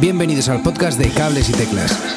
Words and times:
Bienvenidos 0.00 0.48
al 0.48 0.62
podcast 0.62 0.98
de 0.98 1.10
Cables 1.10 1.48
y 1.48 1.52
Teclas. 1.52 2.12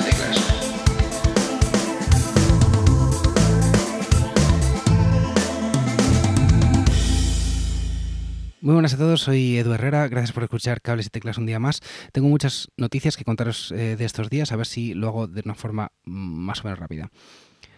Muy 8.62 8.74
buenas 8.74 8.96
a 8.96 8.98
todos, 8.98 9.22
soy 9.22 9.60
Edu 9.60 9.74
Herrera, 9.74 10.08
gracias 10.08 10.32
por 10.32 10.42
escuchar 10.42 10.82
Cables 10.82 11.06
y 11.06 11.10
Teclas 11.10 11.38
un 11.38 11.46
día 11.46 11.60
más. 11.60 11.82
Tengo 12.12 12.28
muchas 12.30 12.70
noticias 12.78 13.16
que 13.16 13.24
contaros 13.24 13.72
eh, 13.72 13.96
de 13.96 14.06
estos 14.06 14.30
días, 14.32 14.52
a 14.52 14.56
ver 14.56 14.66
si 14.66 14.96
lo 14.96 15.08
hago 15.10 15.28
de 15.28 15.44
una 15.46 15.54
forma 15.54 15.92
mm, 16.06 16.12
más 16.12 16.62
o 16.62 16.64
menos 16.64 16.80
rápida. 16.80 17.12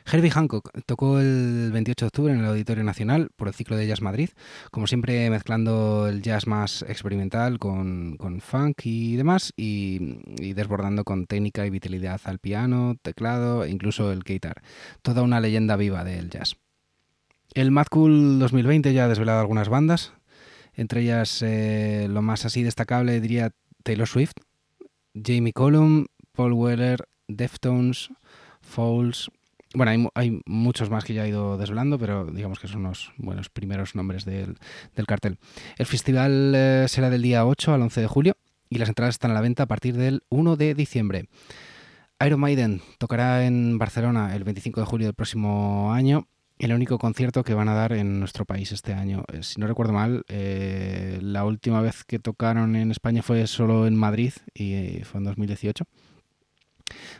Herbie 0.09 0.31
Hancock 0.31 0.71
tocó 0.85 1.19
el 1.19 1.69
28 1.73 2.05
de 2.05 2.07
octubre 2.07 2.33
en 2.33 2.39
el 2.39 2.45
Auditorio 2.45 2.83
Nacional 2.85 3.29
por 3.35 3.49
el 3.49 3.53
ciclo 3.53 3.75
de 3.75 3.87
Jazz 3.87 4.01
Madrid, 4.01 4.29
como 4.71 4.87
siempre 4.87 5.29
mezclando 5.29 6.07
el 6.07 6.21
jazz 6.21 6.47
más 6.47 6.83
experimental 6.83 7.59
con, 7.59 8.17
funk 8.39 8.85
y 8.85 9.17
demás, 9.17 9.51
y, 9.57 9.99
desbordando 10.53 11.03
con 11.03 11.27
técnica 11.27 11.65
y 11.65 11.71
vitalidad 11.71 12.21
al 12.23 12.39
piano, 12.39 12.95
teclado 13.01 13.65
e 13.65 13.69
incluso 13.69 14.13
el 14.13 14.23
guitar. 14.23 14.61
Toda 15.01 15.23
una 15.23 15.41
leyenda 15.41 15.75
viva 15.75 16.05
del 16.05 16.29
jazz. 16.29 16.55
El 17.53 17.71
Mad 17.71 17.87
Cool 17.91 18.39
2020 18.39 18.93
ya 18.93 19.05
ha 19.05 19.09
desvelado 19.09 19.41
algunas 19.41 19.67
bandas, 19.67 20.13
entre 20.73 21.01
ellas 21.01 21.41
eh, 21.41 22.07
lo 22.09 22.21
más 22.21 22.45
así 22.45 22.63
destacable 22.63 23.19
diría 23.19 23.51
Taylor 23.83 24.07
Swift, 24.07 24.35
Jamie 25.13 25.51
Cullum, 25.51 26.05
Paul 26.31 26.53
Weller, 26.53 27.09
Deftones, 27.27 28.09
Fowles, 28.61 29.29
bueno, 29.77 30.11
hay, 30.15 30.41
muchos 30.45 30.89
más 30.89 31.05
que 31.05 31.13
ya 31.13 31.25
he 31.25 31.29
ido 31.29 31.57
desvelando, 31.57 31.99
pero 31.99 32.25
digamos 32.25 32.59
que 32.59 32.67
son 32.67 32.83
los 32.83 33.11
buenos 33.17 33.49
primeros 33.49 33.95
nombres 33.95 34.25
del, 34.25 34.57
cartel. 35.05 35.37
El 35.77 35.85
festival 35.85 36.53
eh, 36.55 36.85
será 36.87 37.09
del 37.09 37.21
día 37.21 37.45
8 37.45 37.73
al 37.73 37.81
11 37.83 38.01
de 38.01 38.07
julio 38.07 38.37
y 38.69 38.79
las 38.79 38.89
entradas 38.89 39.15
están 39.15 39.31
a 39.31 39.35
la 39.35 39.41
venta 39.41 39.63
a 39.63 39.67
partir 39.67 39.95
del 39.95 40.23
1 40.29 40.55
de 40.55 40.73
diciembre. 40.73 41.29
Iron 42.25 42.39
Maiden 42.39 42.81
tocará 42.97 43.45
en 43.45 43.77
Barcelona 43.77 44.35
el 44.35 44.43
25 44.43 44.79
de 44.79 44.85
julio 44.87 45.07
del 45.07 45.13
próximo 45.13 45.93
año. 45.93 46.27
El 46.57 46.73
único 46.73 46.97
concierto 46.97 47.43
que 47.43 47.53
van 47.53 47.69
a 47.69 47.75
dar 47.75 47.93
en 47.93 48.19
nuestro 48.19 48.45
país 48.45 48.71
este 48.71 48.93
año. 48.93 49.23
Eh, 49.31 49.43
si 49.43 49.61
no 49.61 49.67
recuerdo 49.67 49.93
mal, 49.93 50.23
eh, 50.27 51.19
la 51.21 51.45
última 51.45 51.81
vez 51.81 52.03
que 52.03 52.17
tocaron 52.17 52.75
en 52.75 52.89
España 52.89 53.21
fue 53.21 53.45
solo 53.45 53.85
en 53.85 53.95
Madrid 53.95 54.33
y 54.55 55.01
fue 55.03 55.19
en 55.19 55.25
2018. 55.25 55.85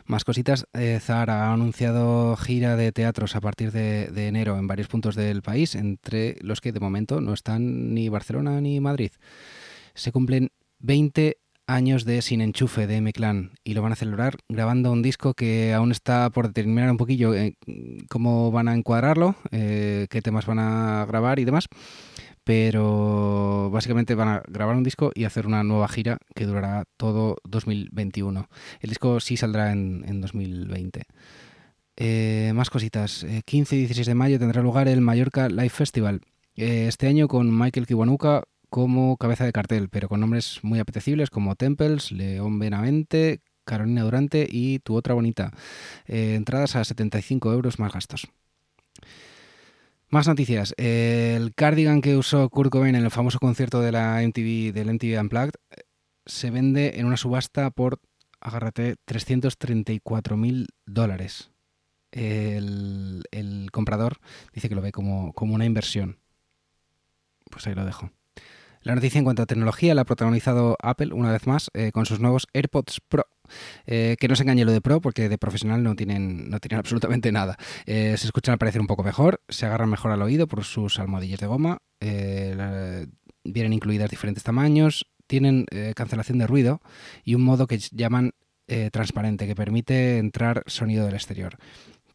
Más 0.08 0.24
cositas, 0.24 0.66
eh, 0.72 1.00
Zara 1.02 1.48
ha 1.48 1.52
anunciado 1.52 2.34
gira 2.36 2.76
de 2.76 2.92
teatros 2.92 3.36
a 3.36 3.42
partir 3.42 3.72
de, 3.72 4.08
enero 4.26 4.56
en 4.56 4.66
varios 4.66 4.88
puntos 4.88 5.14
del 5.14 5.42
país, 5.42 5.74
entre 5.74 6.38
los 6.40 6.62
que 6.62 6.72
de 6.72 6.80
momento 6.80 7.20
no 7.20 7.34
están 7.34 7.92
ni 7.92 8.08
Barcelona 8.08 8.58
ni 8.62 8.80
Madrid. 8.80 9.10
Se 9.92 10.10
cumplen 10.10 10.50
20 10.78 11.36
años 11.66 12.06
de 12.06 12.22
Sin 12.22 12.40
Enchufe 12.40 12.86
de 12.86 12.96
M-Clan 12.96 13.50
y 13.64 13.74
lo 13.74 13.82
van 13.82 13.92
a 13.92 13.96
celebrar 13.96 14.38
grabando 14.48 14.92
un 14.92 15.02
disco 15.02 15.34
que 15.34 15.74
aún 15.74 15.92
está 15.92 16.30
por 16.30 16.46
determinar 16.46 16.90
un 16.90 16.96
poquillo 16.96 17.34
eh, 17.34 17.58
cómo 18.08 18.50
van 18.50 18.68
a 18.68 18.74
encuadrarlo, 18.74 19.36
eh, 19.50 20.06
qué 20.08 20.22
temas 20.22 20.46
van 20.46 20.58
a 20.58 21.04
grabar 21.06 21.38
y 21.38 21.44
demás 21.44 21.68
pero 22.48 23.68
básicamente 23.70 24.14
van 24.14 24.28
a 24.28 24.42
grabar 24.48 24.74
un 24.74 24.82
disco 24.82 25.12
y 25.14 25.24
hacer 25.24 25.46
una 25.46 25.62
nueva 25.64 25.86
gira 25.86 26.16
que 26.34 26.46
durará 26.46 26.86
todo 26.96 27.36
2021. 27.44 28.48
El 28.80 28.88
disco 28.88 29.20
sí 29.20 29.36
saldrá 29.36 29.70
en, 29.70 30.22
2020. 30.22 31.02
Eh, 31.96 32.52
más 32.54 32.70
cositas. 32.70 33.26
15 33.44 33.76
y 33.76 33.78
16 33.80 34.06
de 34.06 34.14
mayo 34.14 34.38
tendrá 34.38 34.62
lugar 34.62 34.88
el 34.88 35.02
Mallorca 35.02 35.50
Live 35.50 35.68
Festival. 35.68 36.22
Eh, 36.56 36.86
este 36.88 37.06
año 37.06 37.28
con 37.28 37.54
Michael 37.54 37.86
Kiwanuka 37.86 38.44
como 38.70 39.18
cabeza 39.18 39.44
de 39.44 39.52
cartel, 39.52 39.90
pero 39.90 40.08
con 40.08 40.20
nombres 40.20 40.60
muy 40.62 40.78
apetecibles 40.78 41.28
como 41.28 41.54
Temples, 41.54 42.12
León 42.12 42.58
Benavente, 42.58 43.42
Carolina 43.66 44.04
Durante 44.04 44.48
y 44.50 44.78
Tu 44.78 44.94
Otra 44.94 45.12
Bonita. 45.12 45.52
Eh, 46.06 46.34
entradas 46.34 46.76
a 46.76 46.84
75 46.84 47.52
euros 47.52 47.78
más 47.78 47.92
gastos. 47.92 48.26
Más 50.10 50.26
noticias. 50.26 50.72
El 50.78 51.54
cardigan 51.54 52.00
que 52.00 52.16
usó 52.16 52.48
Kurt 52.48 52.70
Cobain 52.70 52.94
en 52.94 53.04
el 53.04 53.10
famoso 53.10 53.38
concierto 53.38 53.82
de 53.82 53.92
la 53.92 54.22
MTV, 54.22 54.72
del 54.72 54.94
MTV 54.94 55.20
Unplugged 55.20 55.52
se 56.24 56.50
vende 56.50 56.98
en 56.98 57.06
una 57.06 57.18
subasta 57.18 57.70
por, 57.70 58.00
agárrate, 58.40 58.96
334 59.04 60.36
mil 60.38 60.68
dólares. 60.86 61.50
El, 62.10 63.22
comprador 63.70 64.18
dice 64.54 64.70
que 64.70 64.74
lo 64.74 64.80
ve 64.80 64.92
como, 64.92 65.34
como 65.34 65.54
una 65.54 65.66
inversión. 65.66 66.18
Pues 67.50 67.66
ahí 67.66 67.74
lo 67.74 67.84
dejo. 67.84 68.10
La 68.82 68.94
noticia 68.94 69.18
en 69.18 69.24
cuanto 69.24 69.42
a 69.42 69.46
tecnología 69.46 69.94
la 69.94 70.02
ha 70.02 70.04
protagonizado 70.04 70.76
Apple 70.82 71.12
una 71.12 71.32
vez 71.32 71.46
más 71.46 71.70
eh, 71.74 71.90
con 71.92 72.06
sus 72.06 72.20
nuevos 72.20 72.46
AirPods 72.52 73.00
Pro. 73.08 73.26
Eh, 73.86 74.16
que 74.20 74.28
no 74.28 74.36
se 74.36 74.42
engañe 74.42 74.66
lo 74.66 74.72
de 74.72 74.82
pro, 74.82 75.00
porque 75.00 75.30
de 75.30 75.38
profesional 75.38 75.82
no 75.82 75.96
tienen, 75.96 76.50
no 76.50 76.60
tienen 76.60 76.78
absolutamente 76.80 77.32
nada. 77.32 77.56
Eh, 77.86 78.14
se 78.18 78.26
escuchan 78.26 78.52
al 78.52 78.58
parecer 78.58 78.80
un 78.80 78.86
poco 78.86 79.02
mejor, 79.02 79.40
se 79.48 79.64
agarran 79.64 79.88
mejor 79.88 80.10
al 80.10 80.20
oído 80.20 80.46
por 80.46 80.64
sus 80.64 80.98
almohadillas 80.98 81.40
de 81.40 81.46
goma, 81.46 81.78
vienen 82.00 83.72
incluidas 83.72 84.10
diferentes 84.10 84.44
tamaños, 84.44 85.06
tienen 85.26 85.64
cancelación 85.94 86.36
de 86.38 86.46
ruido 86.46 86.82
y 87.24 87.34
un 87.34 87.42
modo 87.42 87.66
que 87.66 87.78
llaman 87.78 88.32
transparente, 88.92 89.46
que 89.46 89.54
permite 89.54 90.18
entrar 90.18 90.62
sonido 90.66 91.06
del 91.06 91.14
exterior. 91.14 91.56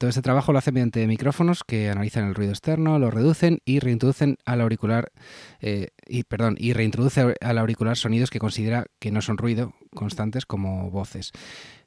Todo 0.03 0.09
este 0.09 0.22
trabajo 0.22 0.52
lo 0.52 0.59
hace 0.59 0.74
mediante 0.74 1.08
micrófonos 1.08 1.64
que 1.64 1.90
analizan 1.90 2.28
el 2.28 2.36
ruido 2.36 2.52
externo, 2.52 3.00
lo 3.00 3.09
reducen 3.09 3.59
y 3.64 3.80
reintroducen 3.80 4.36
al 4.44 4.59
auricular 4.59 5.14
eh, 5.62 5.91
y 6.06 6.24
perdón 6.24 6.58
y 6.59 6.74
reintroduce 6.74 7.36
al 7.40 7.58
auricular 7.58 7.96
sonidos 7.96 8.30
que 8.30 8.38
considera 8.38 8.86
que 9.00 9.12
no 9.12 9.22
son 9.22 9.38
ruido 9.38 9.74
constantes 9.96 10.46
como 10.46 10.91
voces. 10.91 11.31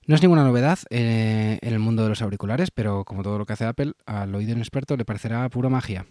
No 0.06 0.15
es 0.15 0.22
ninguna 0.22 0.44
novedad 0.44 0.78
eh, 0.88 1.59
en 1.60 1.72
el 1.75 1.78
mundo 1.78 2.04
de 2.04 2.09
los 2.09 2.22
auriculares, 2.22 2.71
pero 2.71 3.04
como 3.04 3.22
todo 3.22 3.37
lo 3.37 3.44
que 3.44 3.53
hace 3.53 3.66
Apple, 3.66 3.93
al 4.06 4.34
oído 4.34 4.53
inexperto 4.53 4.97
le 4.97 5.04
parecerá 5.04 5.47
pura 5.50 5.69
magia. 5.69 6.06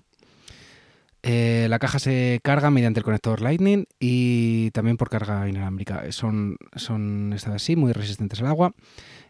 Eh, 1.28 1.66
la 1.72 1.80
caja 1.80 1.98
se 1.98 2.40
carga 2.44 2.70
mediante 2.70 3.00
el 3.00 3.04
conector 3.04 3.42
Lightning 3.42 3.88
y 4.00 4.70
también 4.72 4.96
por 4.96 5.10
carga 5.10 5.50
inalámbrica. 5.50 6.12
Son, 6.12 6.56
son 6.76 7.34
estas 7.34 7.56
así, 7.56 7.76
muy 7.76 7.94
resistentes 7.94 8.42
al 8.42 8.48
agua. 8.48 8.76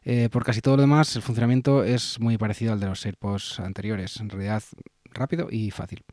Eh, 0.03 0.27
por 0.29 0.43
casi 0.43 0.59
todo 0.59 0.75
lo 0.75 0.81
demás, 0.81 1.15
el 1.15 1.21
funcionamiento 1.21 1.85
es 1.85 2.19
muy 2.19 2.37
parecido 2.37 2.73
al 2.73 2.81
de 2.81 2.87
los 2.87 3.05
AirPods 3.05 3.61
anteriores. 3.61 4.19
En 4.19 4.29
realidad, 4.29 4.61
rápido 5.05 5.47
y 5.49 5.71
fácil. 5.71 6.03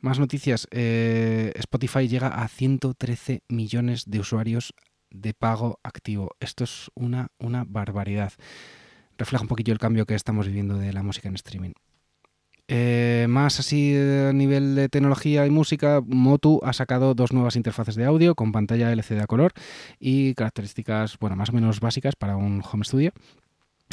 Más 0.00 0.18
noticias. 0.18 0.66
Eh, 0.72 1.52
Spotify 1.54 2.08
llega 2.08 2.42
a 2.42 2.48
113 2.48 3.44
millones 3.48 4.10
de 4.10 4.18
usuarios 4.18 4.74
de 5.12 5.32
pago 5.32 5.78
activo. 5.84 6.34
Esto 6.40 6.64
es 6.64 6.90
una, 6.96 7.28
una 7.38 7.62
barbaridad. 7.68 8.32
Refleja 9.16 9.42
un 9.42 9.48
poquillo 9.48 9.72
el 9.72 9.78
cambio 9.78 10.06
que 10.06 10.16
estamos 10.16 10.48
viviendo 10.48 10.76
de 10.76 10.92
la 10.92 11.04
música 11.04 11.28
en 11.28 11.36
streaming. 11.36 11.74
Eh, 12.68 13.26
más 13.28 13.58
así 13.58 13.94
a 13.96 14.32
nivel 14.32 14.74
de 14.74 14.88
tecnología 14.88 15.46
y 15.46 15.50
música, 15.50 16.00
Motu 16.06 16.60
ha 16.62 16.72
sacado 16.72 17.14
dos 17.14 17.32
nuevas 17.32 17.56
interfaces 17.56 17.96
de 17.96 18.04
audio 18.04 18.34
con 18.34 18.52
pantalla 18.52 18.92
LCD 18.92 19.20
a 19.20 19.26
color 19.26 19.52
y 19.98 20.34
características, 20.34 21.18
bueno, 21.18 21.36
más 21.36 21.50
o 21.50 21.52
menos 21.52 21.80
básicas 21.80 22.16
para 22.16 22.36
un 22.36 22.62
home 22.62 22.84
studio 22.84 23.12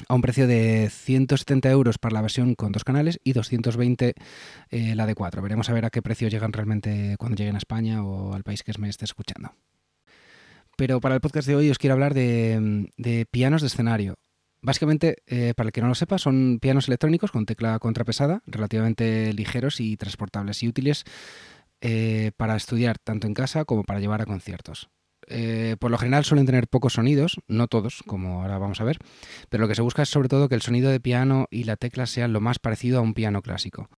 a 0.08 0.16
un 0.16 0.22
precio 0.22 0.48
de 0.48 0.90
170 0.90 1.70
euros 1.70 1.98
para 1.98 2.14
la 2.14 2.22
versión 2.22 2.56
con 2.56 2.72
dos 2.72 2.84
canales 2.84 3.20
y 3.24 3.34
220 3.34 4.14
eh, 4.70 4.96
la 4.96 5.06
de 5.06 5.16
cuatro. 5.16 5.42
Veremos 5.42 5.70
a 5.70 5.74
ver 5.74 5.86
a 5.86 5.90
qué 5.90 6.02
precio 6.02 6.30
llegan 6.30 6.54
realmente 6.54 7.16
cuando 7.20 7.36
lleguen 7.36 7.56
a 7.56 7.58
España 7.58 8.04
o 8.04 8.34
al 8.34 8.44
país 8.44 8.64
que 8.64 8.72
me 8.80 8.88
esté 8.88 9.06
escuchando. 9.06 9.54
Pero 10.78 11.02
para 11.02 11.16
el 11.16 11.22
podcast 11.22 11.48
de 11.48 11.56
hoy 11.56 11.70
os 11.70 11.78
quiero 11.78 11.96
hablar 11.96 12.14
de 12.14 13.28
pianos 13.30 13.62
de 13.62 13.68
escenario. 13.68 14.16
Básicamente, 14.62 15.18
eh, 15.26 15.54
para 15.56 15.68
el 15.68 15.72
que 15.72 15.82
no 15.82 15.88
lo 15.88 15.96
sepa, 15.96 16.18
son 16.18 16.60
pianos 16.62 16.88
electrónicos 16.88 17.32
con 17.32 17.46
tecla 17.46 17.80
contrapesada, 17.80 18.42
relativamente 18.46 19.32
ligeros 19.34 19.80
y 19.80 19.96
transportables 19.96 20.64
y 20.64 20.68
útiles 20.68 21.06
eh, 21.82 22.32
para 22.36 22.58
estudiar 22.58 23.00
tanto 23.00 23.26
en 23.28 23.34
casa 23.34 23.64
como 23.64 23.84
para 23.84 24.02
llevar 24.02 24.22
a 24.22 24.26
conciertos. 24.26 24.90
Eh, 25.28 25.76
por 25.80 25.92
lo 25.92 25.98
general 25.98 26.26
suelen 26.26 26.46
tener 26.46 26.68
pocos 26.68 26.94
sonidos, 26.94 27.40
no 27.48 27.68
todos, 27.68 28.04
como 28.06 28.42
ahora 28.42 28.58
vamos 28.58 28.82
a 28.82 28.84
ver, 28.84 28.98
pero 29.50 29.62
lo 29.62 29.68
que 29.68 29.76
se 29.76 29.82
busca 29.82 30.02
es 30.02 30.10
sobre 30.10 30.28
todo 30.28 30.50
que 30.50 30.56
el 30.56 30.62
sonido 30.62 30.90
de 30.90 31.00
piano 31.00 31.48
y 31.52 31.64
la 31.64 31.78
tecla 31.78 32.06
sean 32.06 32.34
lo 32.34 32.42
más 32.42 32.60
parecido 32.60 33.00
a 33.00 33.02
un 33.02 33.14
piano 33.14 33.42
clásico. 33.42 33.90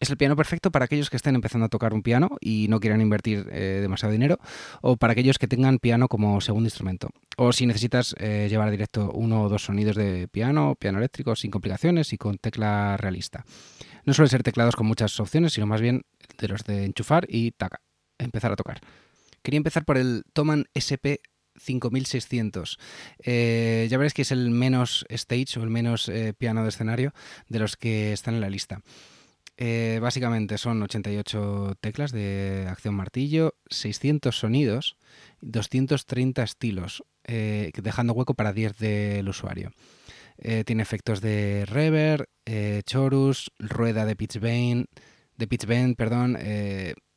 Es 0.00 0.10
el 0.10 0.16
piano 0.16 0.36
perfecto 0.36 0.70
para 0.70 0.86
aquellos 0.86 1.08
que 1.08 1.16
estén 1.16 1.34
empezando 1.34 1.66
a 1.66 1.68
tocar 1.68 1.94
un 1.94 2.02
piano 2.02 2.36
y 2.40 2.66
no 2.68 2.80
quieran 2.80 3.00
invertir 3.00 3.48
eh, 3.50 3.78
demasiado 3.80 4.12
dinero, 4.12 4.38
o 4.82 4.96
para 4.96 5.12
aquellos 5.12 5.38
que 5.38 5.48
tengan 5.48 5.78
piano 5.78 6.08
como 6.08 6.40
segundo 6.40 6.66
instrumento. 6.66 7.08
O 7.36 7.52
si 7.52 7.66
necesitas 7.66 8.14
eh, 8.18 8.48
llevar 8.50 8.70
directo 8.70 9.10
uno 9.14 9.42
o 9.42 9.48
dos 9.48 9.64
sonidos 9.64 9.96
de 9.96 10.28
piano, 10.28 10.74
piano 10.78 10.98
eléctrico, 10.98 11.36
sin 11.36 11.50
complicaciones 11.50 12.12
y 12.12 12.18
con 12.18 12.38
tecla 12.38 12.96
realista. 12.96 13.44
No 14.04 14.12
suelen 14.12 14.30
ser 14.30 14.42
teclados 14.42 14.76
con 14.76 14.86
muchas 14.86 15.18
opciones, 15.20 15.52
sino 15.52 15.66
más 15.66 15.80
bien 15.80 16.02
de 16.38 16.48
los 16.48 16.64
de 16.64 16.84
enchufar 16.84 17.26
y 17.28 17.52
taca, 17.52 17.80
empezar 18.18 18.52
a 18.52 18.56
tocar. 18.56 18.80
Quería 19.42 19.58
empezar 19.58 19.84
por 19.84 19.96
el 19.96 20.24
Toman 20.32 20.66
SP 20.74 21.22
5600. 21.56 22.78
Eh, 23.20 23.86
ya 23.88 23.96
veréis 23.96 24.12
que 24.12 24.22
es 24.22 24.32
el 24.32 24.50
menos 24.50 25.06
stage 25.08 25.58
o 25.58 25.62
el 25.62 25.70
menos 25.70 26.10
piano 26.36 26.62
de 26.62 26.68
escenario 26.68 27.14
de 27.48 27.60
los 27.60 27.76
que 27.76 28.12
están 28.12 28.34
en 28.34 28.40
la 28.40 28.50
lista. 28.50 28.82
Eh, 29.56 29.98
básicamente 30.02 30.58
son 30.58 30.82
88 30.82 31.76
teclas 31.80 32.10
de 32.10 32.66
acción 32.68 32.94
martillo, 32.94 33.54
600 33.70 34.36
sonidos, 34.36 34.96
230 35.42 36.42
estilos, 36.42 37.04
eh, 37.24 37.70
dejando 37.82 38.14
hueco 38.14 38.34
para 38.34 38.52
10 38.52 38.78
del 38.78 39.28
usuario. 39.28 39.70
Eh, 40.38 40.64
tiene 40.64 40.82
efectos 40.82 41.20
de 41.20 41.64
reverb, 41.66 42.26
chorus, 42.84 43.52
rueda 43.58 44.04
de 44.04 44.16
pitch 44.16 44.38
bend, 44.40 44.86
de 45.36 45.46
pitch 45.46 45.66
bend, 45.66 45.96
perdón, 45.96 46.36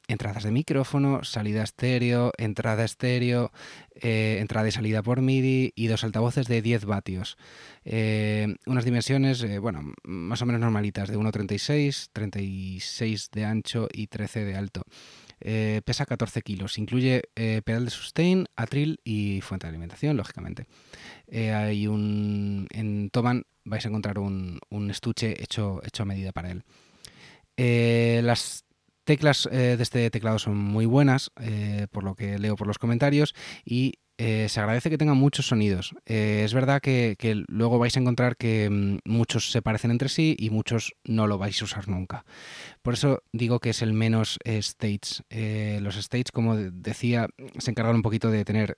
entradas 0.08 0.44
de 0.44 0.52
micrófono, 0.52 1.24
salida 1.24 1.64
estéreo, 1.64 2.32
entrada 2.38 2.86
estéreo, 2.86 3.52
eh, 3.96 4.38
entrada 4.40 4.68
y 4.68 4.72
salida 4.72 5.04
por 5.04 5.22
MIDI 5.22 5.74
y 5.76 5.88
dos 5.88 6.04
altavoces 6.04 6.48
de 6.48 6.62
10 6.62 6.86
vatios. 6.86 7.38
Eh, 7.84 8.56
unas 8.66 8.86
dimensiones, 8.86 9.44
eh, 9.44 9.60
bueno, 9.60 9.94
más 10.04 10.42
o 10.42 10.46
menos 10.46 10.62
normalitas, 10.62 11.10
de 11.10 11.18
1,36, 11.18 12.10
36 12.14 13.30
de 13.32 13.46
ancho 13.46 13.88
y 13.92 14.08
13 14.08 14.46
de 14.46 14.56
alto. 14.56 14.82
pesa 15.40 16.06
14 16.06 16.42
kilos, 16.42 16.78
incluye 16.80 17.22
pedal 17.64 17.86
de 17.86 17.92
sustain, 17.92 18.48
atril 18.56 19.00
y 19.04 19.42
fuente 19.42 19.68
de 19.68 19.70
alimentación, 19.70 20.18
lógicamente. 20.18 20.66
hay 21.32 21.86
un, 21.86 22.68
en 22.72 23.10
Toman 23.12 23.44
vais 23.64 23.86
a 23.86 23.90
encontrar 23.90 24.18
un, 24.18 24.60
estuche 24.90 25.42
hecho, 25.44 25.82
hecho 25.84 26.04
a 26.04 26.06
medida 26.06 26.32
para 26.32 26.52
él. 26.52 26.64
las 28.26 28.67
teclas 29.08 29.48
eh, 29.52 29.78
de 29.78 29.84
este 29.84 30.12
teclado 30.12 30.38
son 30.38 30.58
muy 30.58 30.86
buenas, 30.86 31.32
eh, 31.40 31.88
por 31.92 32.04
lo 32.04 32.14
que 32.14 32.38
leo 32.38 32.58
por 32.58 32.68
los 32.68 32.78
comentarios, 32.78 33.34
y 33.64 33.94
eh, 34.18 34.48
se 34.50 34.60
agradece 34.60 34.90
que 34.90 34.98
tenga 34.98 35.14
muchos 35.14 35.48
sonidos. 35.48 35.96
es 36.06 36.54
verdad 36.54 36.82
que, 36.82 37.16
luego 37.48 37.80
vais 37.80 37.96
a 37.96 38.02
encontrar 38.02 38.36
que 38.36 38.70
mm, 38.70 39.00
muchos 39.06 39.52
se 39.52 39.62
parecen 39.62 39.92
entre 39.92 40.10
sí 40.10 40.36
y 40.38 40.50
muchos 40.50 40.94
no 41.06 41.26
lo 41.26 41.38
vais 41.38 41.62
a 41.62 41.66
usar 41.66 41.88
nunca. 41.88 42.26
Por 42.82 42.96
eso 42.96 43.24
digo 43.32 43.60
que 43.60 43.70
es 43.70 43.82
el 43.82 43.94
menos 43.94 44.40
stage. 44.44 45.24
los 45.82 45.96
states, 45.96 46.32
como 46.32 46.58
decía, 46.58 47.28
se 47.60 47.72
encargan 47.72 47.96
un 47.96 48.02
poquito 48.02 48.30
de 48.30 48.44
tener 48.44 48.76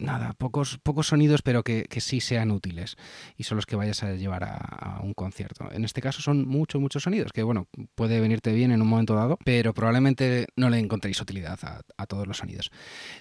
nada, 0.00 0.34
pocos, 0.34 0.78
pocos 0.82 1.08
sonidos, 1.08 1.42
pero 1.42 1.62
que, 1.62 1.86
sí 1.98 2.20
sean 2.20 2.50
útiles 2.50 2.96
y 3.36 3.44
son 3.44 3.56
los 3.56 3.66
que 3.66 3.76
vayas 3.76 4.02
a 4.02 4.14
llevar 4.14 4.44
a, 4.44 5.00
un 5.02 5.14
concierto. 5.14 5.68
En 5.72 5.84
este 5.84 6.00
caso 6.00 6.22
son 6.22 6.46
muchos, 6.46 6.80
muchos 6.80 7.02
sonidos, 7.02 7.32
que 7.32 7.42
bueno, 7.42 7.68
puede 7.94 8.20
venirte 8.20 8.52
bien 8.52 8.72
en 8.72 8.82
un 8.82 8.88
momento 8.88 9.14
dado, 9.14 9.38
pero 9.44 9.74
probablemente 9.74 10.46
no 10.56 10.70
le 10.70 10.78
encontréis 10.78 11.20
utilidad 11.20 11.58
a, 11.62 12.06
todos 12.06 12.26
los 12.26 12.38
sonidos. 12.38 12.70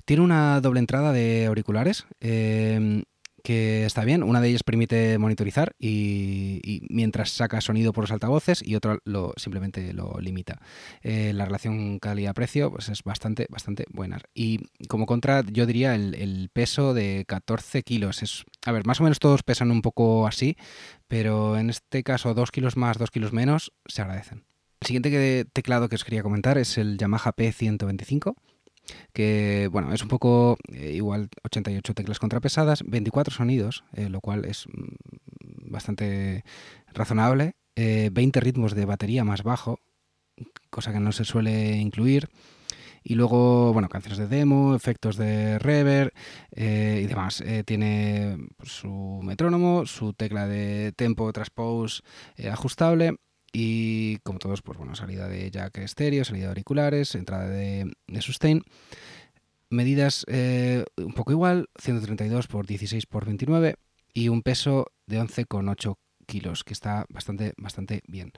Tiene 0.06 0.24
una 0.24 0.62
doble 0.62 0.80
entrada 0.80 1.12
de 1.12 1.46
auriculares. 1.46 2.06
Eh, 2.22 3.04
que 3.48 3.86
está 3.86 4.04
bien. 4.04 4.24
Una 4.24 4.42
de 4.42 4.50
ellas 4.50 4.64
permite 4.64 5.18
monitorizar 5.20 5.74
y, 5.80 6.82
mientras 6.90 7.30
saca 7.30 7.62
sonido 7.62 7.94
por 7.94 8.04
los 8.04 8.12
altavoces 8.12 8.62
y 8.62 8.76
otra 8.76 8.98
lo, 9.06 9.32
simplemente 9.38 9.94
lo 9.94 10.20
limita. 10.20 10.60
Eh, 11.02 11.32
la 11.34 11.46
relación 11.46 11.98
calidad-precio 12.00 12.70
pues 12.70 12.90
es 12.90 13.04
bastante, 13.04 13.48
bastante 13.50 13.86
buena. 13.90 14.20
Y 14.34 14.68
como 14.90 15.06
contra, 15.06 15.46
yo 15.50 15.66
diría 15.66 15.96
el, 15.96 16.50
peso 16.52 16.94
de 16.94 17.24
14 17.26 17.84
kilos. 17.84 18.22
Es, 18.22 18.44
a 18.66 18.74
ver, 18.74 18.86
más 18.86 19.00
o 19.00 19.04
menos 19.04 19.20
todos 19.20 19.44
pesan 19.44 19.72
un 19.72 19.82
poco 19.82 20.28
así, 20.28 20.58
pero 21.08 21.58
en 21.58 21.70
este 21.70 22.04
caso 22.04 22.34
2 22.34 22.52
kilos 22.52 22.76
más, 22.76 22.98
2 22.98 23.12
kilos 23.12 23.32
menos 23.32 23.72
se 23.86 24.02
agradecen. 24.02 24.44
El 24.82 24.88
siguiente 24.88 25.46
teclado 25.54 25.88
que 25.88 25.96
os 25.96 26.04
quería 26.04 26.22
comentar 26.22 26.58
es 26.58 26.78
el 26.78 26.98
Yamaha 26.98 27.34
P125 27.34 28.36
que 29.14 29.70
bueno, 29.72 29.94
es 29.94 30.02
un 30.02 30.08
poco 30.08 30.58
eh, 30.72 30.92
igual 30.94 31.30
88 31.44 31.94
teclas 31.94 32.20
contrapesadas, 32.20 32.84
24 32.86 33.34
sonidos, 33.34 33.84
eh, 33.94 34.10
lo 34.10 34.22
cual 34.22 34.46
es 34.46 34.66
mm, 34.68 35.72
bastante 35.72 36.44
razonable, 36.94 37.56
20 37.76 38.40
eh, 38.40 38.42
ritmos 38.42 38.74
de 38.74 38.86
batería 38.86 39.24
más 39.24 39.44
bajo, 39.44 39.80
cosa 40.70 40.92
que 40.92 41.00
no 41.00 41.12
se 41.12 41.26
suele 41.26 41.78
incluir. 41.78 42.30
Y 43.04 43.16
luego, 43.16 43.72
bueno, 43.72 43.88
canciones 43.88 44.18
de 44.18 44.28
demo, 44.28 44.76
efectos 44.76 45.16
de 45.16 45.60
reverb 45.60 46.12
y 46.52 47.06
demás. 47.06 47.42
tiene 47.66 48.38
pues, 48.58 48.70
su 48.70 49.22
metrónomo, 49.24 49.86
su 49.86 50.12
tecla 50.12 50.46
de 50.46 50.92
tempo 50.92 51.32
transpose 51.32 52.02
ajustable 52.52 53.16
y 53.54 54.18
como 54.20 54.40
todos, 54.40 54.62
pues 54.62 54.78
bueno, 54.78 54.96
salida 54.96 55.28
de 55.28 55.50
jack 55.50 55.78
estéreo, 55.80 56.26
salida 56.26 56.46
de 56.46 56.50
auriculares, 56.50 57.16
entrada 57.16 57.48
de, 57.50 57.92
sustain. 58.20 58.64
Medidas 59.70 60.26
eh, 60.28 60.86
un 60.98 61.14
poco 61.14 61.32
igual, 61.32 61.70
132 61.82 62.48
por 62.48 62.66
16 62.66 63.06
por 63.06 63.26
29 63.26 63.76
y 64.14 64.30
un 64.30 64.42
peso 64.42 64.88
de 65.06 65.20
11,8 65.20 65.98
kilos, 66.26 66.64
que 66.64 66.74
está 66.74 67.06
bastante, 67.10 67.54
bastante 67.58 68.02
bien. 68.08 68.32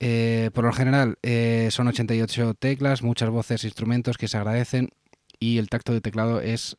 Eh, 0.00 0.50
por 0.52 0.64
lo 0.64 0.72
general 0.72 1.18
eh, 1.22 1.68
son 1.70 1.88
88 1.88 2.54
teclas, 2.54 3.02
muchas 3.02 3.30
voces, 3.30 3.64
instrumentos 3.64 4.18
que 4.18 4.28
se 4.28 4.36
agradecen 4.36 4.90
y 5.40 5.58
el 5.58 5.68
tacto 5.68 5.92
de 5.92 6.00
teclado 6.00 6.40
es 6.40 6.76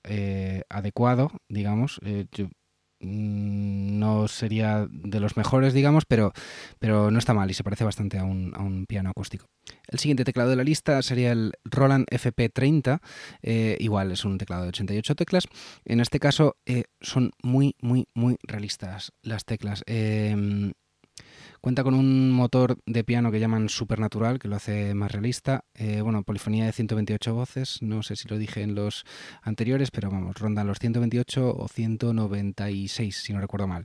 adecuado, 0.70 1.32
digamos. 1.48 2.00
Mm, 2.04 2.46
no 3.00 4.28
sería 4.28 4.88
de 4.90 5.20
los 5.20 5.38
mejores, 5.38 5.74
digamos, 5.74 6.06
pero, 6.06 6.34
pero 6.80 7.12
no 7.12 7.20
está 7.20 7.34
mal 7.34 7.50
y 7.50 7.54
se 7.54 7.64
parece 7.64 7.84
bastante 7.84 8.18
a 8.18 8.24
un, 8.24 8.86
piano 8.88 9.10
acústico. 9.10 9.46
El 9.88 10.00
siguiente 10.00 10.26
teclado 10.26 10.50
de 10.50 10.56
la 10.56 10.64
lista 10.64 11.02
sería 11.02 11.32
el 11.32 11.54
Roland 11.64 12.06
FP30, 12.10 13.00
eh, 13.42 13.78
igual 13.80 14.12
es 14.12 14.26
un 14.26 14.38
teclado 14.38 14.64
de 14.64 14.70
88 14.70 15.16
teclas. 15.16 15.48
En 15.86 16.00
este 16.00 16.20
caso 16.20 16.58
eh, 16.66 16.86
son 17.02 17.32
muy, 17.44 17.76
muy, 17.82 18.08
muy 18.14 18.38
realistas 18.44 19.12
las 19.22 19.46
teclas. 19.46 19.84
Em, 19.86 20.74
Cuenta 21.62 21.84
con 21.84 21.94
un 21.94 22.32
motor 22.32 22.78
de 22.86 23.04
piano 23.04 23.32
que 23.32 23.40
llaman 23.42 23.68
Supernatural, 23.68 24.40
que 24.40 24.48
lo 24.48 24.56
hace 24.56 24.94
más 24.94 25.12
realista. 25.12 25.66
Eh, 25.74 26.00
bueno, 26.00 26.24
polifonía 26.24 26.66
de 26.66 26.72
128 26.72 27.34
voces, 27.34 27.82
no 27.82 28.02
sé 28.02 28.16
si 28.16 28.30
lo 28.30 28.38
dije 28.38 28.62
en 28.62 28.76
los 28.76 29.04
anteriores, 29.42 29.92
pero 29.92 30.10
vamos, 30.10 30.38
rondan 30.38 30.68
los 30.68 30.80
128 30.80 31.58
o 31.58 31.68
196, 31.68 33.14
si 33.14 33.34
no 33.34 33.42
recuerdo 33.42 33.68
mal. 33.68 33.84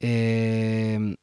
Eh, 0.00 1.16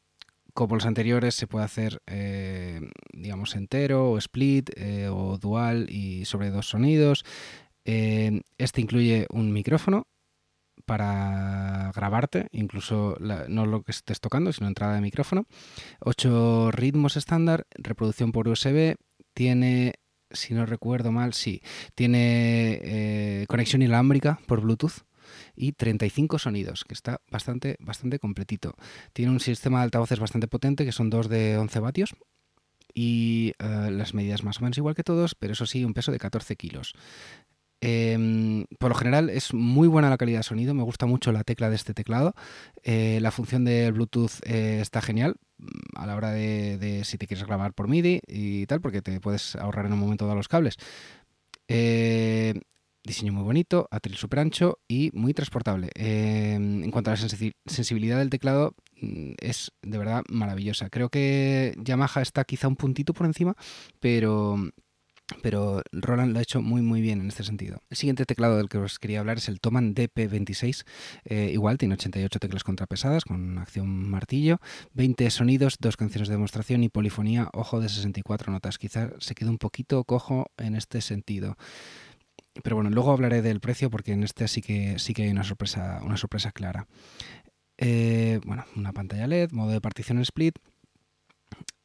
como 0.54 0.74
los 0.74 0.86
anteriores, 0.86 1.36
se 1.36 1.46
puede 1.46 1.66
hacer, 1.66 2.02
eh, 2.08 2.80
digamos, 3.12 3.54
entero 3.54 4.10
o 4.10 4.18
split 4.18 4.70
o 5.08 5.38
dual 5.38 5.86
y 5.88 6.24
sobre 6.24 6.50
dos 6.50 6.68
sonidos. 6.68 7.24
este 7.84 8.80
incluye 8.80 9.26
un 9.30 9.52
micrófono 9.52 10.08
para 10.90 11.92
grabarte, 11.94 12.48
incluso 12.50 13.16
no 13.20 13.64
lo 13.64 13.84
que 13.84 13.92
estés 13.92 14.18
tocando, 14.18 14.52
sino 14.52 14.66
entrada 14.66 14.96
de 14.96 15.00
micrófono. 15.00 15.46
Ocho 16.00 16.72
ritmos 16.72 17.16
estándar, 17.16 17.68
reproducción 17.74 18.32
por 18.32 18.48
USB, 18.48 18.96
tiene, 19.32 20.00
si 20.32 20.52
no 20.52 20.66
recuerdo 20.66 21.12
mal, 21.12 21.32
sí, 21.32 21.62
tiene 21.94 22.80
eh, 22.82 23.44
conexión 23.46 23.82
inalámbrica 23.82 24.40
por 24.48 24.62
Bluetooth 24.62 25.04
y 25.54 25.74
35 25.74 26.40
sonidos, 26.40 26.82
que 26.82 26.94
está 26.94 27.20
bastante, 27.30 27.76
bastante 27.78 28.18
completito. 28.18 28.74
Tiene 29.12 29.30
un 29.30 29.38
sistema 29.38 29.78
de 29.78 29.84
altavoces 29.84 30.18
bastante 30.18 30.48
potente, 30.48 30.84
que 30.84 30.90
son 30.90 31.08
dos 31.08 31.28
de 31.28 31.56
11 31.56 31.78
vatios, 31.78 32.16
y 32.94 33.52
eh, 33.60 33.90
las 33.92 34.14
medidas 34.14 34.42
más 34.42 34.58
o 34.58 34.62
menos 34.62 34.76
igual 34.76 34.96
que 34.96 35.04
todos, 35.04 35.36
pero 35.36 35.52
eso 35.52 35.66
sí, 35.66 35.84
un 35.84 35.94
peso 35.94 36.10
de 36.10 36.18
14 36.18 36.56
kilos. 36.56 36.94
Em, 37.80 38.66
por 38.78 38.90
lo 38.90 38.94
general 38.94 39.30
es 39.30 39.54
muy 39.54 39.88
buena 39.88 40.10
la 40.10 40.18
calidad 40.18 40.40
de 40.40 40.42
sonido, 40.42 40.74
me 40.74 40.82
gusta 40.82 41.06
mucho 41.06 41.32
la 41.32 41.44
tecla 41.44 41.70
de 41.70 41.76
este 41.76 41.94
teclado. 41.94 42.34
Eh, 42.82 43.18
la 43.22 43.30
función 43.30 43.64
del 43.64 43.92
Bluetooth 43.92 44.32
eh, 44.44 44.80
está 44.82 45.00
genial 45.00 45.36
mm, 45.58 45.66
a 45.96 46.06
la 46.06 46.16
hora 46.16 46.30
de, 46.32 47.02
si 47.04 47.16
te 47.18 47.26
quieres 47.26 47.46
grabar 47.46 47.72
por 47.72 47.88
MIDI 47.88 48.20
y 48.26 48.66
tal, 48.66 48.80
porque 48.80 49.02
te 49.02 49.18
puedes 49.20 49.56
ahorrar 49.56 49.86
en 49.86 49.94
un 49.94 49.98
momento 49.98 50.26
dado 50.26 50.36
los 50.36 50.48
cables. 50.48 50.76
Eh, 51.68 52.54
diseño 53.02 53.32
muy 53.32 53.44
bonito, 53.44 53.88
atril 53.90 54.16
super 54.16 54.40
ancho 54.40 54.78
y 54.86 55.10
muy 55.14 55.32
transportable. 55.32 55.90
Em, 55.94 56.84
en 56.84 56.90
cuanto 56.90 57.10
a 57.10 57.14
la 57.14 57.28
sensibilidad 57.66 58.18
del 58.18 58.30
teclado, 58.30 58.74
mm, 59.00 59.32
es 59.40 59.72
de 59.82 59.98
verdad 59.98 60.22
maravillosa. 60.28 60.90
Creo 60.90 61.08
que 61.08 61.74
Yamaha 61.78 62.20
está 62.20 62.44
quizá 62.44 62.68
un 62.68 62.76
puntito 62.76 63.14
por 63.14 63.26
encima, 63.26 63.56
pero 64.00 64.58
pero 65.42 65.82
Roland 65.92 66.32
lo 66.32 66.38
ha 66.38 66.42
hecho 66.42 66.62
muy 66.62 66.82
muy 66.82 67.00
bien 67.00 67.20
en 67.20 67.28
este 67.28 67.44
sentido. 67.44 67.82
El 67.90 67.96
siguiente 67.96 68.24
teclado 68.24 68.56
del 68.56 68.68
que 68.68 68.78
os 68.78 68.98
quería 68.98 69.20
hablar 69.20 69.38
es 69.38 69.48
el 69.48 69.60
Toman 69.60 69.94
DP26. 69.94 70.84
Eh, 71.24 71.50
igual 71.52 71.78
tiene 71.78 71.94
88 71.94 72.38
teclas 72.38 72.64
contrapesadas 72.64 73.24
con 73.24 73.58
acción 73.58 74.08
martillo, 74.08 74.58
20 74.94 75.30
sonidos, 75.30 75.76
dos 75.80 75.96
canciones 75.96 76.28
de 76.28 76.34
demostración 76.34 76.82
y 76.82 76.88
polifonía, 76.88 77.48
ojo 77.52 77.80
de 77.80 77.88
64 77.88 78.52
notas. 78.52 78.78
Quizá 78.78 79.10
se 79.18 79.34
quede 79.34 79.50
un 79.50 79.58
poquito 79.58 80.04
cojo 80.04 80.50
en 80.56 80.74
este 80.74 81.00
sentido. 81.00 81.56
Pero 82.62 82.76
bueno, 82.76 82.90
luego 82.90 83.12
hablaré 83.12 83.42
del 83.42 83.60
precio 83.60 83.90
porque 83.90 84.12
en 84.12 84.24
este 84.24 84.48
sí 84.48 84.60
que 84.60 84.98
sí 84.98 85.14
que 85.14 85.22
hay 85.22 85.30
una 85.30 85.44
sorpresa, 85.44 86.00
una 86.02 86.16
sorpresa 86.16 86.50
clara. 86.52 86.86
Eh, 87.78 88.40
bueno, 88.44 88.64
una 88.76 88.92
pantalla 88.92 89.26
LED, 89.26 89.52
modo 89.52 89.70
de 89.70 89.80
partición 89.80 90.18
split, 90.18 90.58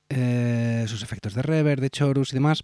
eh, 0.10 0.86
sus 0.88 1.04
efectos 1.04 1.34
de 1.34 1.42
reverb, 1.42 1.80
de 1.82 1.90
chorus 1.90 2.32
y 2.32 2.36
demás. 2.36 2.64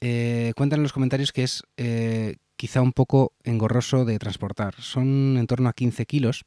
Eh, 0.00 0.52
cuentan 0.56 0.80
en 0.80 0.82
los 0.82 0.92
comentarios 0.92 1.32
que 1.32 1.42
es 1.42 1.62
eh, 1.76 2.36
quizá 2.56 2.82
un 2.82 2.92
poco 2.92 3.32
engorroso 3.44 4.04
de 4.04 4.18
transportar. 4.18 4.74
Son 4.78 5.36
en 5.38 5.46
torno 5.46 5.68
a 5.68 5.72
15 5.72 6.06
kilos 6.06 6.44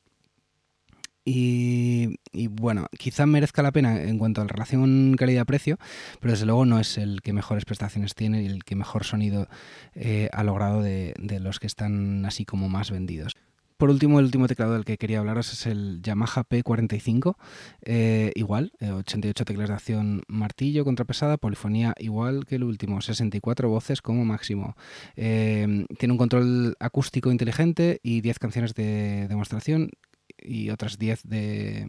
Y, 1.26 2.18
bueno, 2.34 2.88
quizá 2.98 3.28
merezca 3.28 3.62
la 3.62 3.72
pena 3.72 4.02
en 4.02 4.18
cuanto 4.18 4.42
a 4.42 4.46
la 4.46 4.50
relación 4.50 5.16
calidad-precio, 5.16 5.78
pero 6.20 6.32
desde 6.32 6.48
luego 6.48 6.66
no 6.66 6.80
es 6.80 6.98
el 6.98 7.22
que 7.22 7.34
mejores 7.34 7.66
prestaciones 7.66 8.16
tiene 8.16 8.42
y 8.42 8.48
el 8.48 8.64
que 8.64 8.76
mejor 8.76 9.04
sonido 9.04 9.48
eh, 9.94 10.30
ha 10.34 10.44
logrado 10.44 10.82
de, 10.82 11.14
los 11.40 11.60
que 11.60 11.68
están 11.68 12.26
así 12.26 12.46
como 12.46 12.68
más 12.68 12.90
vendidos. 12.90 13.34
Por 13.80 13.90
último, 13.90 14.20
el 14.20 14.26
último 14.26 14.46
teclado 14.50 14.74
del 14.74 14.84
que 14.84 14.98
quería 14.98 15.20
hablaros 15.20 15.54
es 15.54 15.66
el 15.66 16.02
Yamaha 16.02 16.44
P45. 16.44 17.38
Eh, 17.84 18.34
igual, 18.36 18.74
88 18.82 19.42
eh, 19.42 19.46
teclas 19.46 19.70
de 19.70 19.76
acción 19.76 20.22
martillo 20.28 20.84
contrapesada, 20.84 21.38
polifonía 21.38 21.96
igual 21.98 22.46
que 22.46 22.56
el 22.56 22.66
último, 22.66 23.00
64 23.00 23.70
voces 23.70 24.02
como 24.02 24.26
máximo. 24.26 24.76
tiene 25.16 26.12
un 26.12 26.18
control 26.18 26.76
acústico 26.82 27.32
inteligente 27.32 28.02
y 28.04 28.20
10 28.20 28.38
canciones 28.40 28.74
de 28.74 29.30
demostración 29.30 29.92
y 30.38 30.72
otras 30.72 30.98
10 30.98 31.24
de, 31.24 31.88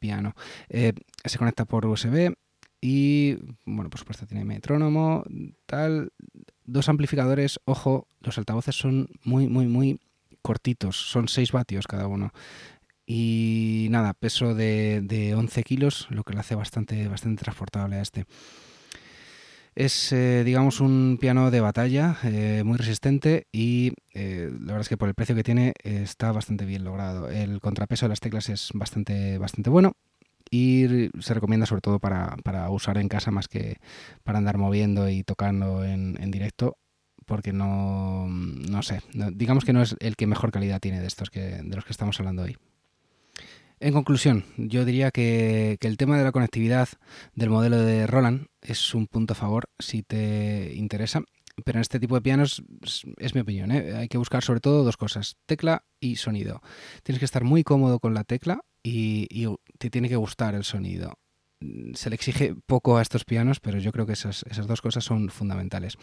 piano. 0.00 0.34
Eh, 0.70 0.94
se 1.22 1.36
conecta 1.36 1.66
por 1.66 1.84
USB 1.84 2.34
y, 2.80 3.34
bueno, 3.66 3.90
por 3.90 4.00
supuesto 4.00 4.26
tiene 4.26 4.46
metrónomo, 4.46 5.22
tal. 5.66 6.14
Dos 6.64 6.88
amplificadores, 6.88 7.60
ojo, 7.66 8.08
los 8.20 8.38
altavoces 8.38 8.74
son 8.74 9.10
muy, 9.22 9.48
muy, 9.48 9.66
muy 9.66 10.00
cortitos, 10.46 10.96
son 10.96 11.28
6 11.28 11.52
vatios 11.52 11.86
cada 11.86 12.06
uno. 12.06 12.32
Y 13.06 13.88
nada, 13.90 14.14
peso 14.14 14.54
de, 14.54 15.00
de 15.02 15.34
11 15.34 15.62
kilos, 15.62 16.06
lo 16.10 16.24
que 16.24 16.34
lo 16.34 16.40
hace 16.40 16.54
bastante, 16.54 17.08
bastante 17.08 17.42
transportable 17.42 17.96
a 17.96 18.02
este. 18.02 18.26
Es, 19.76 20.10
eh, 20.10 20.42
digamos, 20.42 20.80
un 20.80 21.18
piano 21.20 21.50
de 21.50 21.60
batalla 21.60 22.16
eh, 22.24 22.62
muy 22.64 22.78
resistente 22.78 23.46
y 23.52 23.92
eh, 24.14 24.48
la 24.50 24.72
verdad 24.72 24.80
es 24.80 24.88
que 24.88 24.96
por 24.96 25.08
el 25.08 25.14
precio 25.14 25.34
que 25.34 25.42
tiene 25.42 25.74
está 25.84 26.32
bastante 26.32 26.64
bien 26.64 26.82
logrado. 26.82 27.28
El 27.28 27.60
contrapeso 27.60 28.06
de 28.06 28.08
las 28.08 28.20
teclas 28.20 28.48
es 28.48 28.70
bastante, 28.72 29.36
bastante 29.36 29.68
bueno 29.68 29.92
y 30.50 31.10
se 31.20 31.34
recomienda 31.34 31.66
sobre 31.66 31.82
todo 31.82 31.98
para, 31.98 32.70
usar 32.70 32.96
en 32.96 33.08
casa 33.08 33.30
más 33.30 33.48
que 33.48 33.76
para 34.24 34.38
andar 34.38 34.56
moviendo 34.56 35.10
y 35.10 35.22
tocando 35.24 35.84
en, 35.84 36.14
directo 36.30 36.78
porque 37.26 37.52
no, 37.52 38.26
no 38.28 38.82
sé, 38.82 39.02
digamos 39.32 39.64
que 39.64 39.72
no 39.72 39.82
es 39.82 39.96
el 40.00 40.16
que 40.16 40.26
mejor 40.26 40.52
calidad 40.52 40.80
tiene 40.80 41.00
de 41.00 41.06
estos 41.06 41.28
que, 41.28 41.40
de 41.40 41.76
los 41.76 41.84
que 41.84 41.92
estamos 41.92 42.18
hablando 42.18 42.42
hoy. 42.42 42.56
En 43.78 43.92
conclusión, 43.92 44.44
yo 44.56 44.86
diría 44.86 45.10
que, 45.10 45.76
el 45.82 45.96
tema 45.98 46.16
de 46.16 46.24
la 46.24 46.32
conectividad 46.32 46.88
del 47.34 47.50
modelo 47.50 47.78
de 47.82 48.06
Roland 48.06 48.46
es 48.62 48.94
un 48.94 49.06
punto 49.06 49.34
a 49.34 49.36
favor 49.36 49.68
si 49.78 50.02
te 50.02 50.72
interesa, 50.74 51.20
pero 51.64 51.78
en 51.78 51.82
este 51.82 52.00
tipo 52.00 52.14
de 52.14 52.22
pianos 52.22 52.62
es, 53.18 53.34
mi 53.34 53.42
opinión. 53.42 53.70
¿eh? 53.70 53.94
Hay 53.96 54.08
que 54.08 54.16
buscar 54.16 54.42
sobre 54.42 54.60
todo 54.60 54.82
dos 54.82 54.96
cosas, 54.96 55.36
tecla 55.44 55.84
y 56.00 56.16
sonido. 56.16 56.62
Tienes 57.02 57.18
que 57.18 57.26
estar 57.26 57.44
muy 57.44 57.64
cómodo 57.64 57.98
con 57.98 58.14
la 58.14 58.24
tecla 58.24 58.60
y, 58.82 59.26
y 59.30 59.46
te 59.78 59.90
tiene 59.90 60.08
que 60.08 60.16
gustar 60.16 60.54
el 60.54 60.64
sonido 60.64 61.18
se 61.94 62.10
le 62.10 62.14
exige 62.16 62.54
poco 62.66 62.98
a 62.98 63.02
estos 63.02 63.24
pianos, 63.24 63.60
pero 63.60 63.78
yo 63.78 63.92
creo 63.92 64.06
que 64.06 64.12
esas, 64.12 64.44
esas 64.48 64.66
dos 64.66 64.82
cosas 64.82 65.04
son 65.04 65.30
fundamentales. 65.30 65.96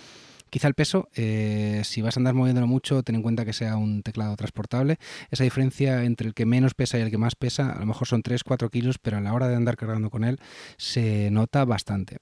Quizá 0.54 0.68
el 0.68 0.76
peso, 0.76 1.10
eh, 1.16 1.82
si 1.84 2.04
vas 2.04 2.16
a 2.16 2.20
andar 2.20 2.36
moviéndolo 2.36 2.68
mucho, 2.68 3.02
ten 3.02 3.16
en 3.16 3.24
cuenta 3.24 3.44
que 3.44 3.54
sea 3.54 3.76
un 3.76 4.04
teclado 4.04 4.36
transportable. 4.36 5.00
Esa 5.32 5.44
diferencia 5.44 6.04
entre 6.04 6.28
el 6.28 6.36
que 6.36 6.46
menos 6.46 6.76
pesa 6.76 7.00
y 7.00 7.02
el 7.02 7.10
que 7.10 7.18
más 7.18 7.34
pesa, 7.34 7.72
a 7.72 7.80
lo 7.80 7.88
mejor 7.88 8.08
son 8.08 8.22
3-4 8.22 8.70
kilos, 8.70 9.00
pero 9.00 9.18
a 9.18 9.22
la 9.22 9.34
hora 9.34 9.48
de 9.48 9.56
andar 9.56 9.78
cargando 9.78 10.12
con 10.12 10.24
él 10.24 10.40
se 10.78 11.32
nota 11.32 11.66
bastante. 11.66 12.20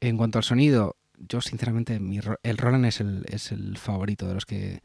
En 0.00 0.18
cuanto 0.18 0.36
al 0.36 0.44
sonido, 0.44 0.96
yo 1.16 1.40
sinceramente 1.40 1.98
el 2.42 2.58
Roland 2.58 2.84
es 2.84 3.00
el, 3.00 3.24
es 3.30 3.50
el 3.50 3.78
favorito 3.78 4.28
de 4.28 4.34
los 4.34 4.44
que 4.44 4.82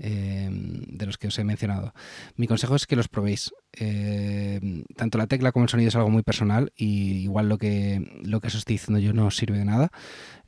Em, 0.00 0.82
de 0.96 1.06
los 1.06 1.18
que 1.18 1.26
os 1.26 1.38
he 1.38 1.44
mencionado. 1.44 1.92
Mi 2.36 2.46
consejo 2.46 2.76
es 2.76 2.86
que 2.86 2.94
los 2.94 3.08
probéis. 3.08 3.52
Em, 3.72 4.84
tanto 4.96 5.18
la 5.18 5.26
tecla 5.26 5.50
como 5.50 5.64
el 5.64 5.68
sonido 5.68 5.88
es 5.88 5.96
algo 5.96 6.10
muy 6.10 6.22
personal 6.22 6.72
y 6.76 7.18
igual 7.22 7.48
lo 7.48 7.58
que, 7.58 8.20
lo 8.22 8.40
que 8.40 8.46
os 8.46 8.54
estoy 8.54 8.74
diciendo 8.74 9.00
yo 9.00 9.12
no 9.12 9.30
sirve 9.30 9.58
de 9.58 9.64
nada. 9.64 9.90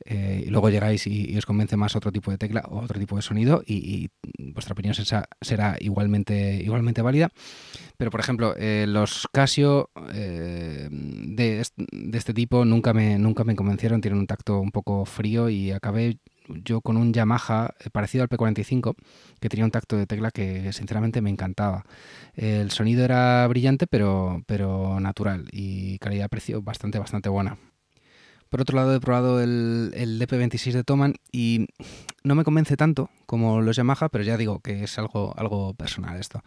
Eh, 0.05 0.45
luego 0.49 0.69
llegáis 0.69 1.05
y, 1.05 1.37
os 1.37 1.45
convence 1.45 1.77
más 1.77 1.95
otro 1.95 2.11
tipo 2.11 2.31
de 2.31 2.37
tecla 2.37 2.63
o 2.69 2.79
otro 2.79 2.99
tipo 2.99 3.15
de 3.17 3.21
sonido 3.21 3.61
y, 3.65 4.09
vuestra 4.39 4.73
opinión 4.73 4.95
será, 4.95 5.77
igualmente, 5.79 6.61
igualmente 6.63 7.01
válida. 7.01 7.29
Pero 7.97 8.09
por 8.09 8.19
ejemplo, 8.21 8.55
eh, 8.57 8.85
los 8.87 9.27
Casio 9.31 9.89
eh, 10.13 10.87
de, 10.91 11.63
de, 11.75 12.17
este 12.17 12.33
tipo 12.33 12.65
nunca 12.65 12.93
me, 12.93 13.19
nunca 13.19 13.43
me 13.43 13.55
convencieron, 13.55 14.01
tienen 14.01 14.19
un 14.19 14.27
tacto 14.27 14.59
un 14.59 14.71
poco 14.71 15.05
frío 15.05 15.49
y 15.49 15.71
acabé 15.71 16.17
yo 16.63 16.81
con 16.81 16.97
un 16.97 17.13
Yamaha 17.13 17.73
eh, 17.79 17.89
parecido 17.91 18.23
al 18.23 18.29
P45 18.29 18.95
que 19.39 19.49
tenía 19.49 19.65
un 19.65 19.71
tacto 19.71 19.97
de 19.97 20.07
tecla 20.07 20.31
que 20.31 20.73
sinceramente 20.73 21.21
me 21.21 21.29
encantaba. 21.29 21.85
El 22.35 22.71
sonido 22.71 23.03
era 23.03 23.47
brillante 23.47 23.87
pero, 23.87 24.43
pero 24.45 24.99
natural 24.99 25.47
y 25.51 25.97
calidad-precio 25.99 26.61
bastante, 26.61 26.99
bastante 26.99 27.29
buena. 27.29 27.57
Por 28.49 28.61
otro 28.61 28.75
lado 28.75 28.93
he 28.93 28.99
probado 28.99 29.41
el, 29.41 29.91
el 29.95 30.19
DP26 30.19 30.73
de 30.73 30.83
Toman 30.83 31.15
y 31.31 31.67
no 32.23 32.35
me 32.35 32.43
convence 32.43 32.75
tanto 32.75 33.09
como 33.25 33.61
los 33.61 33.77
Yamaha, 33.77 34.09
pero 34.09 34.25
ya 34.25 34.35
digo 34.35 34.59
que 34.59 34.83
es 34.83 34.99
algo, 34.99 35.33
algo 35.37 35.73
personal 35.73 36.19
esto. 36.19 36.41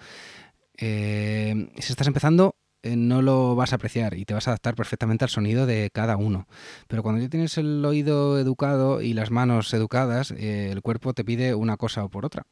Eh, 0.76 1.70
si 1.78 1.92
estás 1.92 2.06
empezando, 2.06 2.56
no 2.84 3.22
lo 3.22 3.54
vas 3.54 3.72
a 3.72 3.76
apreciar 3.76 4.14
y 4.14 4.24
te 4.24 4.34
vas 4.34 4.46
a 4.48 4.52
adaptar 4.52 4.74
perfectamente 4.74 5.24
al 5.24 5.30
sonido 5.30 5.66
de 5.66 5.90
cada 5.92 6.16
uno. 6.16 6.46
Pero 6.88 7.02
cuando 7.02 7.20
ya 7.20 7.28
tienes 7.28 7.56
el 7.58 7.84
oído 7.84 8.38
educado 8.38 9.00
y 9.00 9.14
las 9.14 9.30
manos 9.30 9.72
educadas, 9.74 10.32
eh, 10.32 10.70
el 10.70 10.82
cuerpo 10.82 11.14
te 11.14 11.24
pide 11.24 11.54
una 11.54 11.76
cosa 11.76 12.04
o 12.04 12.08
por 12.08 12.26
otra. 12.26 12.46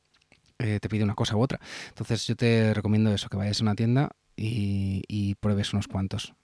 Eh, 0.58 0.78
te 0.80 0.88
pide 0.88 1.04
una 1.04 1.14
cosa 1.14 1.36
u 1.36 1.42
otra. 1.42 1.60
Entonces 1.88 2.26
yo 2.26 2.36
te 2.36 2.72
recomiendo 2.74 3.12
eso, 3.12 3.28
que 3.28 3.36
vayas 3.36 3.60
a 3.60 3.64
una 3.64 3.74
tienda 3.74 4.10
y, 4.36 5.02
y 5.08 5.34
pruebes 5.36 5.72
unos 5.72 5.88
cuantos. 5.88 6.34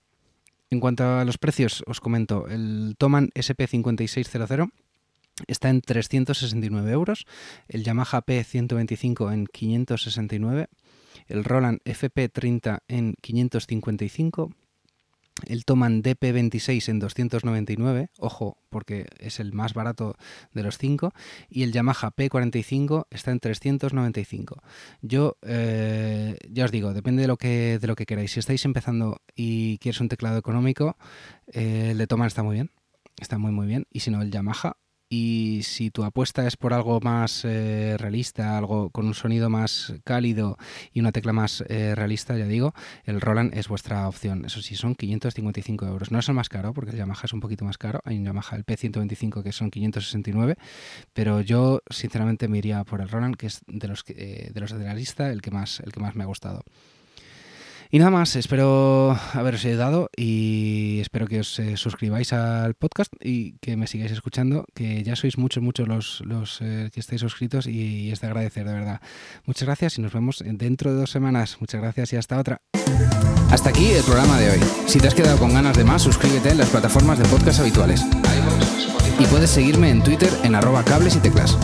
En 0.70 0.80
cuanto 0.80 1.04
a 1.04 1.24
los 1.24 1.38
precios, 1.38 1.82
os 1.86 2.00
comento, 2.00 2.46
el 2.48 2.94
Toman 2.98 3.30
SP5600 3.30 4.70
está 5.46 5.70
en 5.70 5.80
369 5.80 6.90
euros, 6.90 7.26
el 7.68 7.84
Yamaha 7.84 8.22
P125 8.24 9.32
en 9.32 9.46
569 9.46 10.68
el 11.28 11.44
Roland 11.44 11.80
FP30 11.84 12.80
en 12.88 13.14
555, 13.20 14.50
el 15.46 15.64
Toman 15.64 16.02
DP26 16.02 16.88
en 16.88 16.98
299, 16.98 18.10
ojo, 18.18 18.58
porque 18.70 19.06
es 19.18 19.40
el 19.40 19.52
más 19.52 19.74
barato 19.74 20.16
de 20.52 20.62
los 20.62 20.78
cinco, 20.78 21.12
y 21.48 21.62
el 21.62 21.72
Yamaha 21.72 22.10
P45 22.10 23.06
está 23.10 23.30
en 23.30 23.40
395. 23.40 24.62
Yo, 25.02 25.36
eh, 25.42 26.36
ya 26.50 26.64
os 26.64 26.72
digo, 26.72 26.92
depende 26.92 27.22
de 27.22 27.28
lo, 27.28 27.36
que, 27.36 27.78
de 27.78 27.86
lo 27.86 27.94
que 27.94 28.06
queráis. 28.06 28.32
Si 28.32 28.40
estáis 28.40 28.64
empezando 28.64 29.20
y 29.34 29.78
quieres 29.78 30.00
un 30.00 30.08
teclado 30.08 30.38
económico, 30.38 30.96
eh, 31.52 31.90
el 31.92 31.98
de 31.98 32.06
Toman 32.06 32.26
está 32.26 32.42
muy 32.42 32.56
bien, 32.56 32.70
está 33.20 33.38
muy 33.38 33.52
muy 33.52 33.66
bien, 33.66 33.86
y 33.92 34.00
si 34.00 34.10
no, 34.10 34.22
el 34.22 34.30
Yamaha 34.30 34.76
y 35.10 35.60
si 35.62 35.90
tu 35.90 36.04
apuesta 36.04 36.46
es 36.46 36.56
por 36.56 36.74
algo 36.74 37.00
más 37.00 37.44
eh, 37.44 37.96
realista, 37.98 38.58
algo 38.58 38.90
con 38.90 39.06
un 39.06 39.14
sonido 39.14 39.48
más 39.48 39.94
cálido 40.04 40.58
y 40.92 41.00
una 41.00 41.12
tecla 41.12 41.32
más 41.32 41.64
eh, 41.68 41.94
realista, 41.94 42.36
ya 42.36 42.46
digo, 42.46 42.74
el 43.04 43.20
Roland 43.20 43.56
es 43.56 43.68
vuestra 43.68 44.06
opción. 44.06 44.44
Eso 44.44 44.60
sí, 44.60 44.76
son 44.76 44.94
555 44.94 45.86
euros. 45.86 46.10
No 46.10 46.18
es 46.18 46.28
el 46.28 46.34
más 46.34 46.48
caro, 46.48 46.74
porque 46.74 46.90
el 46.90 46.98
Yamaha 46.98 47.22
es 47.24 47.32
un 47.32 47.40
poquito 47.40 47.64
más 47.64 47.78
caro. 47.78 48.00
Hay 48.04 48.18
un 48.18 48.24
Yamaha, 48.24 48.56
el 48.56 48.66
P125, 48.66 49.42
que 49.42 49.52
son 49.52 49.70
569, 49.70 50.56
pero 51.14 51.40
yo 51.40 51.80
sinceramente 51.88 52.48
me 52.48 52.58
iría 52.58 52.84
por 52.84 53.00
el 53.00 53.08
Roland, 53.08 53.36
que 53.36 53.46
es 53.46 53.60
de 53.66 53.88
los, 53.88 54.04
eh, 54.08 54.50
de, 54.52 54.60
los 54.60 54.72
de 54.72 54.84
la 54.84 54.94
lista 54.94 55.30
el 55.30 55.40
que 55.40 55.50
más, 55.50 55.80
el 55.80 55.92
que 55.92 56.00
más 56.00 56.16
me 56.16 56.24
ha 56.24 56.26
gustado. 56.26 56.64
Y 57.90 57.98
nada 57.98 58.10
más, 58.10 58.36
espero 58.36 59.18
haberos 59.32 59.64
ayudado 59.64 60.10
y 60.14 60.98
espero 61.00 61.26
que 61.26 61.40
os 61.40 61.58
eh, 61.58 61.78
suscribáis 61.78 62.34
al 62.34 62.74
podcast 62.74 63.10
y 63.18 63.52
que 63.60 63.76
me 63.76 63.86
sigáis 63.86 64.12
escuchando, 64.12 64.66
que 64.74 65.02
ya 65.02 65.16
sois 65.16 65.38
muchos, 65.38 65.62
muchos 65.62 65.88
los, 65.88 66.20
los 66.26 66.60
eh, 66.60 66.90
que 66.92 67.00
estáis 67.00 67.22
suscritos 67.22 67.66
y, 67.66 68.10
es 68.10 68.20
de 68.20 68.26
agradecer, 68.26 68.66
de 68.66 68.74
verdad. 68.74 69.00
Muchas 69.46 69.64
gracias 69.64 69.96
y 69.98 70.02
nos 70.02 70.12
vemos 70.12 70.44
dentro 70.44 70.92
de 70.92 71.00
dos 71.00 71.10
semanas. 71.10 71.56
Muchas 71.60 71.80
gracias 71.80 72.12
y 72.12 72.16
hasta 72.16 72.38
otra. 72.38 72.60
Hasta 73.50 73.70
aquí 73.70 73.86
el 73.86 74.04
programa 74.04 74.38
de 74.38 74.50
hoy. 74.50 74.60
Si 74.86 74.98
te 74.98 75.08
has 75.08 75.14
quedado 75.14 75.38
con 75.38 75.54
ganas 75.54 75.76
de 75.76 75.84
más, 75.84 76.02
suscríbete 76.02 76.50
en 76.50 76.58
las 76.58 76.68
plataformas 76.68 77.18
de 77.18 77.24
podcast 77.24 77.60
habituales. 77.60 78.04
Y 79.18 79.24
puedes 79.26 79.48
seguirme 79.48 79.90
en 79.90 80.02
Twitter 80.02 80.30
en 80.44 80.54
arroba 80.54 80.84
cables 80.84 81.16
y 81.16 81.20
teclas. 81.20 81.56